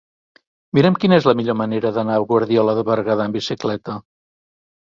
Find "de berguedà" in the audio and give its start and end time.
2.81-3.29